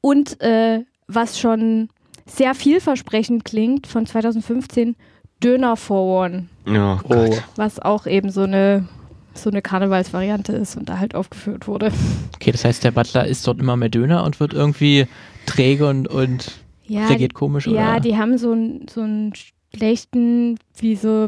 [0.02, 1.90] Und äh, was schon
[2.26, 4.96] sehr vielversprechend klingt, von 2015,
[5.44, 7.44] Döner for One Oh Gott.
[7.56, 8.88] was auch eben so eine,
[9.36, 11.92] so eine Karnevalsvariante ist und da halt aufgeführt wurde.
[12.36, 15.08] Okay, das heißt, der Butler isst dort immer mehr Döner und wird irgendwie
[15.46, 16.52] träge und, und
[16.88, 18.00] Ja, reagiert komisch, ja oder?
[18.00, 19.34] die haben so einen so einen
[19.76, 21.28] schlechten, wie so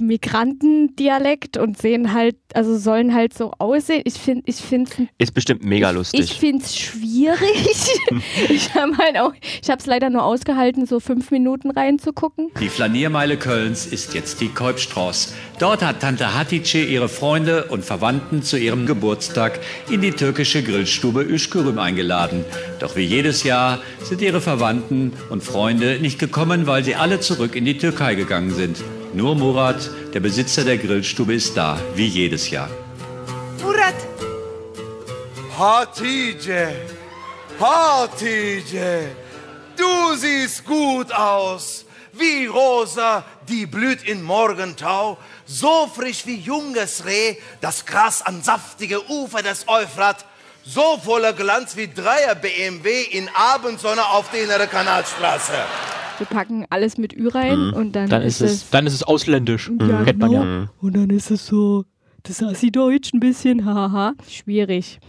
[0.00, 4.02] Migrantendialekt und sehen halt, also sollen halt so aussehen.
[4.04, 6.32] Ich finde ich finde Ist bestimmt mega Ich lustig.
[6.34, 8.00] finde es schwierig.
[8.48, 12.50] ich habe halt auch, ich habe es leider nur ausgehalten, so fünf Minuten reinzugucken.
[12.60, 15.34] Die Flaniermeile Kölns ist jetzt die Kolbstraße.
[15.58, 21.22] Dort hat Tante Hatice ihre Freunde und Verwandten zu ihrem Geburtstag in die türkische Grillstube
[21.22, 22.44] Üskürüm eingeladen.
[22.80, 27.54] Doch wie jedes Jahr sind ihre Verwandten und Freunde nicht gekommen, weil sie alle zurück
[27.54, 28.82] in die Türkei gegangen sind.
[29.14, 32.68] Nur Murat, der Besitzer der Grillstube, ist da, wie jedes Jahr.
[33.62, 33.94] Murat,
[35.56, 36.74] Hatice,
[37.60, 39.14] Hatice,
[39.76, 41.84] du siehst gut aus.
[42.12, 49.08] Wie Rosa, die blüht in Morgentau, so frisch wie junges Reh, das Gras an saftige
[49.08, 50.24] Ufer des Euphrat.
[50.66, 55.52] So voller Glanz wie Dreier BMW in Abendsonne auf der innere Kanalstraße.
[56.16, 59.66] Wir packen alles mit Ü rein und dann, Dann ist es, dann ist es ausländisch.
[59.66, 60.68] Kennt man ja.
[60.80, 61.84] Und dann ist es so,
[62.22, 64.14] das Assi-Deutsch ein bisschen, haha.
[64.26, 65.00] Schwierig.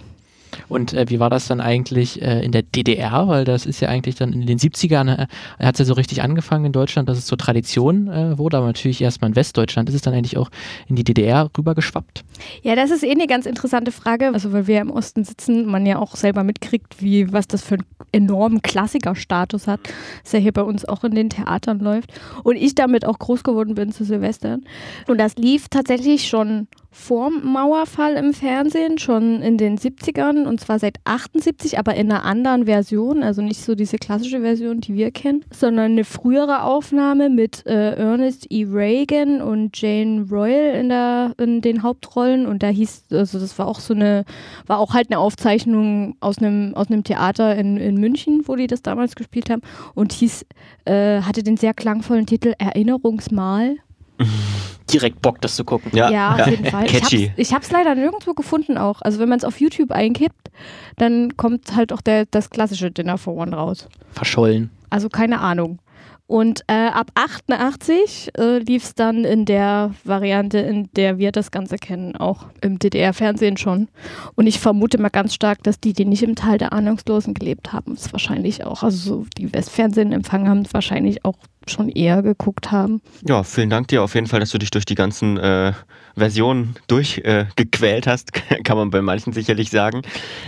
[0.68, 3.28] Und äh, wie war das dann eigentlich äh, in der DDR?
[3.28, 5.28] Weil das ist ja eigentlich dann in den 70ern, äh,
[5.64, 8.68] hat es ja so richtig angefangen in Deutschland, dass es zur Tradition äh, wurde, aber
[8.68, 10.50] natürlich erstmal in Westdeutschland ist es dann eigentlich auch
[10.88, 12.24] in die DDR rübergeschwappt.
[12.62, 15.86] Ja, das ist eh eine ganz interessante Frage, also weil wir im Osten sitzen, man
[15.86, 19.80] ja auch selber mitkriegt, wie was das für einen enormen Klassikerstatus hat,
[20.24, 22.12] das ja hier bei uns auch in den Theatern läuft
[22.44, 24.64] und ich damit auch groß geworden bin zu Silvestern.
[25.08, 30.80] Und das lief tatsächlich schon vorm Mauerfall im Fernsehen, schon in den 70ern und zwar
[30.80, 35.12] seit 78, aber in einer anderen Version, also nicht so diese klassische Version, die wir
[35.12, 38.66] kennen, sondern eine frühere Aufnahme mit äh, Ernest E.
[38.66, 42.48] Reagan und Jane Royal in, der, in den Hauptrollen.
[42.48, 44.24] Und da hieß, also das war auch so eine,
[44.66, 48.68] war auch halt eine Aufzeichnung aus einem, aus einem Theater in, in München, wo die
[48.68, 49.62] das damals gespielt haben.
[49.96, 50.46] Und hieß,
[50.86, 53.76] äh, hatte den sehr klangvollen Titel Erinnerungsmal
[54.92, 55.92] Direkt Bock, das zu gucken.
[55.96, 56.86] ja, auf jeden Fall.
[56.86, 57.32] Catchy.
[57.38, 59.02] Ich habe es leider nirgendwo gefunden auch.
[59.02, 60.52] Also wenn man es auf YouTube eingibt,
[60.98, 63.88] dann kommt halt auch der, das klassische Dinner for One raus.
[64.12, 64.70] Verschollen.
[64.90, 65.80] Also keine Ahnung.
[66.28, 71.52] Und äh, ab 88 äh, lief es dann in der Variante, in der wir das
[71.52, 73.90] Ganze kennen, auch im DDR-Fernsehen schon.
[74.34, 77.74] Und ich vermute mal ganz stark, dass die, die nicht im Teil der Ahnungslosen gelebt
[77.74, 81.36] haben, es wahrscheinlich auch, also so die Westfernsehen empfangen haben, es wahrscheinlich auch
[81.68, 83.02] schon eher geguckt haben.
[83.28, 85.74] Ja, vielen Dank dir auf jeden Fall, dass du dich durch die ganzen äh,
[86.16, 88.34] Versionen durchgequält äh, hast,
[88.64, 90.02] kann man bei manchen sicherlich sagen.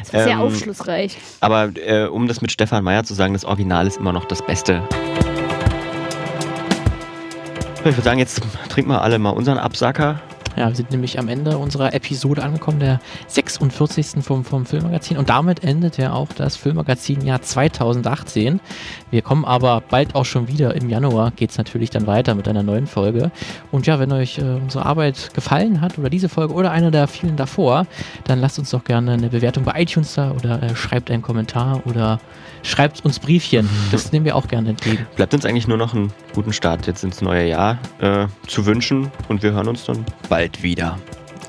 [0.03, 1.17] Sehr Ähm, aufschlussreich.
[1.39, 4.43] Aber äh, um das mit Stefan Meyer zu sagen, das Original ist immer noch das
[4.45, 4.81] Beste.
[7.89, 10.19] Ich würde sagen, jetzt trinken wir alle mal unseren Absacker.
[10.57, 14.23] Ja, wir sind nämlich am Ende unserer Episode angekommen, der 46.
[14.23, 15.17] vom, vom Filmmagazin.
[15.17, 18.59] Und damit endet ja auch das Filmmagazin-Jahr 2018.
[19.11, 20.75] Wir kommen aber bald auch schon wieder.
[20.75, 23.31] Im Januar geht es natürlich dann weiter mit einer neuen Folge.
[23.71, 27.07] Und ja, wenn euch äh, unsere Arbeit gefallen hat oder diese Folge oder eine der
[27.07, 27.85] vielen davor,
[28.23, 31.81] dann lasst uns doch gerne eine Bewertung bei iTunes da oder äh, schreibt einen Kommentar
[31.85, 32.19] oder
[32.63, 33.69] schreibt uns Briefchen.
[33.91, 35.05] Das nehmen wir auch gerne entgegen.
[35.15, 39.11] Bleibt uns eigentlich nur noch einen guten Start jetzt ins neue Jahr äh, zu wünschen
[39.27, 40.97] und wir hören uns dann bald wieder.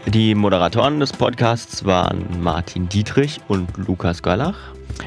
[0.06, 4.56] Die Moderatoren des Podcasts waren Martin Dietrich und Lukas Görlach.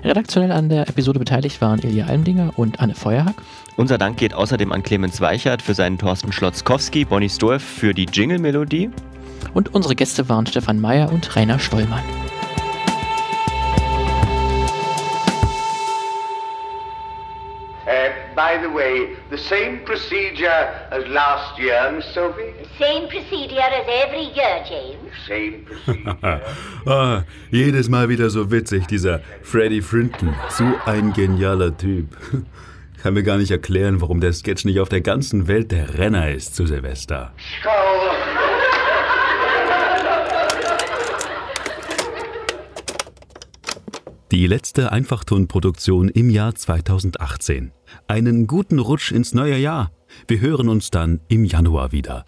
[0.03, 3.35] Redaktionell an der Episode beteiligt waren Ilja Almdinger und Anne Feuerhack.
[3.77, 8.05] Unser Dank geht außerdem an Clemens Weichert für seinen Thorsten Schlotzkowski, Bonnie Storff für die
[8.05, 8.89] Jingle-Melodie.
[9.53, 12.03] Und unsere Gäste waren Stefan Meyer und Rainer Stollmann.
[18.35, 22.53] By the way, the same procedure as last year, Miss Sophie?
[22.79, 25.11] Same procedure as every year, James.
[25.27, 26.17] Same procedure.
[26.85, 30.35] ah, jedes Mal wieder so witzig, dieser Freddie Frinton.
[30.49, 32.07] So ein genialer Typ.
[33.01, 36.29] Kann mir gar nicht erklären, warum der Sketch nicht auf der ganzen Welt der Renner
[36.29, 37.33] ist zu Silvester.
[44.31, 47.73] Die letzte Einfachtonproduktion im Jahr 2018.
[48.07, 49.91] Einen guten Rutsch ins neue Jahr.
[50.25, 52.23] Wir hören uns dann im Januar wieder.